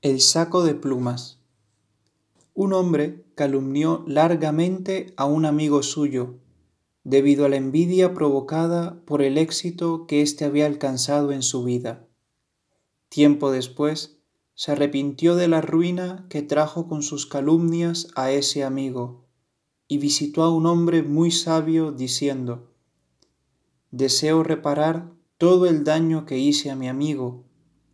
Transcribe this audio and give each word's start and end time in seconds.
El 0.00 0.20
saco 0.20 0.62
de 0.62 0.76
plumas. 0.76 1.40
Un 2.54 2.72
hombre 2.72 3.24
calumnió 3.34 4.04
largamente 4.06 5.12
a 5.16 5.24
un 5.24 5.44
amigo 5.44 5.82
suyo, 5.82 6.36
debido 7.02 7.44
a 7.44 7.48
la 7.48 7.56
envidia 7.56 8.14
provocada 8.14 9.00
por 9.06 9.22
el 9.22 9.36
éxito 9.36 10.06
que 10.06 10.22
éste 10.22 10.44
había 10.44 10.66
alcanzado 10.66 11.32
en 11.32 11.42
su 11.42 11.64
vida. 11.64 12.06
Tiempo 13.08 13.50
después, 13.50 14.20
se 14.54 14.70
arrepintió 14.70 15.34
de 15.34 15.48
la 15.48 15.62
ruina 15.62 16.26
que 16.28 16.42
trajo 16.42 16.86
con 16.86 17.02
sus 17.02 17.26
calumnias 17.26 18.06
a 18.14 18.30
ese 18.30 18.62
amigo, 18.62 19.24
y 19.88 19.98
visitó 19.98 20.44
a 20.44 20.54
un 20.54 20.66
hombre 20.66 21.02
muy 21.02 21.32
sabio 21.32 21.90
diciendo, 21.90 22.70
Deseo 23.90 24.44
reparar 24.44 25.10
todo 25.38 25.66
el 25.66 25.82
daño 25.82 26.24
que 26.24 26.38
hice 26.38 26.70
a 26.70 26.76
mi 26.76 26.86
amigo, 26.86 27.42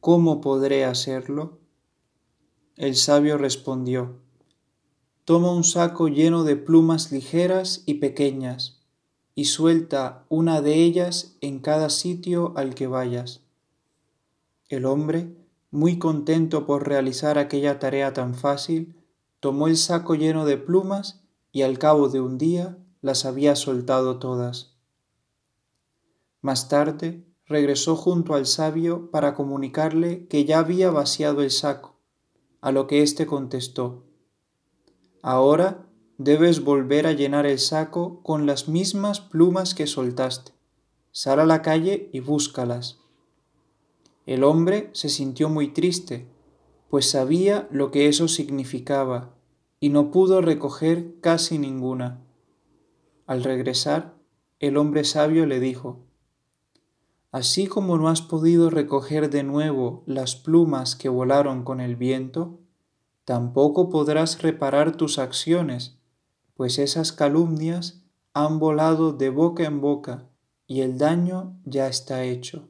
¿cómo 0.00 0.42
podré 0.42 0.84
hacerlo? 0.84 1.63
El 2.76 2.96
sabio 2.96 3.38
respondió, 3.38 4.16
Toma 5.24 5.52
un 5.52 5.62
saco 5.62 6.08
lleno 6.08 6.42
de 6.42 6.56
plumas 6.56 7.12
ligeras 7.12 7.84
y 7.86 7.94
pequeñas, 7.94 8.80
y 9.36 9.44
suelta 9.44 10.24
una 10.28 10.60
de 10.60 10.74
ellas 10.74 11.36
en 11.40 11.60
cada 11.60 11.88
sitio 11.88 12.52
al 12.56 12.74
que 12.74 12.88
vayas. 12.88 13.42
El 14.68 14.86
hombre, 14.86 15.36
muy 15.70 16.00
contento 16.00 16.66
por 16.66 16.88
realizar 16.88 17.38
aquella 17.38 17.78
tarea 17.78 18.12
tan 18.12 18.34
fácil, 18.34 18.96
tomó 19.38 19.68
el 19.68 19.76
saco 19.76 20.16
lleno 20.16 20.44
de 20.44 20.56
plumas 20.56 21.20
y 21.52 21.62
al 21.62 21.78
cabo 21.78 22.08
de 22.08 22.20
un 22.20 22.38
día 22.38 22.76
las 23.02 23.24
había 23.24 23.54
soltado 23.54 24.18
todas. 24.18 24.74
Más 26.40 26.68
tarde 26.68 27.24
regresó 27.46 27.94
junto 27.94 28.34
al 28.34 28.46
sabio 28.46 29.12
para 29.12 29.34
comunicarle 29.34 30.26
que 30.26 30.44
ya 30.44 30.58
había 30.58 30.90
vaciado 30.90 31.40
el 31.40 31.52
saco 31.52 31.93
a 32.64 32.72
lo 32.72 32.86
que 32.86 33.02
éste 33.02 33.26
contestó, 33.26 34.04
Ahora 35.20 35.86
debes 36.16 36.64
volver 36.64 37.06
a 37.06 37.12
llenar 37.12 37.44
el 37.44 37.58
saco 37.58 38.22
con 38.22 38.46
las 38.46 38.68
mismas 38.68 39.20
plumas 39.20 39.74
que 39.74 39.86
soltaste. 39.86 40.52
Sal 41.12 41.40
a 41.40 41.44
la 41.44 41.60
calle 41.60 42.08
y 42.14 42.20
búscalas. 42.20 43.00
El 44.24 44.44
hombre 44.44 44.88
se 44.94 45.10
sintió 45.10 45.50
muy 45.50 45.74
triste, 45.74 46.26
pues 46.88 47.10
sabía 47.10 47.68
lo 47.70 47.90
que 47.90 48.08
eso 48.08 48.28
significaba 48.28 49.34
y 49.78 49.90
no 49.90 50.10
pudo 50.10 50.40
recoger 50.40 51.20
casi 51.20 51.58
ninguna. 51.58 52.22
Al 53.26 53.44
regresar, 53.44 54.14
el 54.58 54.78
hombre 54.78 55.04
sabio 55.04 55.44
le 55.44 55.60
dijo, 55.60 56.00
Así 57.34 57.66
como 57.66 57.98
no 57.98 58.08
has 58.08 58.22
podido 58.22 58.70
recoger 58.70 59.28
de 59.28 59.42
nuevo 59.42 60.04
las 60.06 60.36
plumas 60.36 60.94
que 60.94 61.08
volaron 61.08 61.64
con 61.64 61.80
el 61.80 61.96
viento, 61.96 62.60
tampoco 63.24 63.90
podrás 63.90 64.40
reparar 64.40 64.96
tus 64.96 65.18
acciones, 65.18 65.98
pues 66.54 66.78
esas 66.78 67.10
calumnias 67.10 68.04
han 68.34 68.60
volado 68.60 69.12
de 69.12 69.30
boca 69.30 69.64
en 69.64 69.80
boca 69.80 70.28
y 70.68 70.82
el 70.82 70.96
daño 70.96 71.58
ya 71.64 71.88
está 71.88 72.22
hecho. 72.22 72.68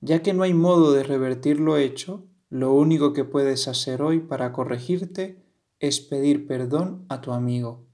Ya 0.00 0.22
que 0.22 0.32
no 0.32 0.42
hay 0.42 0.54
modo 0.54 0.94
de 0.94 1.02
revertir 1.02 1.60
lo 1.60 1.76
hecho, 1.76 2.24
lo 2.48 2.72
único 2.72 3.12
que 3.12 3.24
puedes 3.24 3.68
hacer 3.68 4.00
hoy 4.00 4.20
para 4.20 4.54
corregirte 4.54 5.44
es 5.80 6.00
pedir 6.00 6.46
perdón 6.46 7.04
a 7.10 7.20
tu 7.20 7.32
amigo. 7.32 7.91